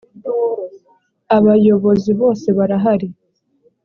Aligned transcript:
abayobozi 1.37 2.09
bose 2.19 2.47
barahari. 2.57 3.07